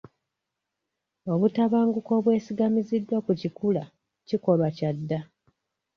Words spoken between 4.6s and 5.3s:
kya dda.